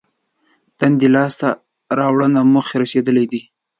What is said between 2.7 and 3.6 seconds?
رسېدلي دي.